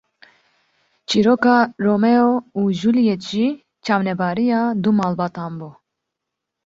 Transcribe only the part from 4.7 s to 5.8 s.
du malbatan bû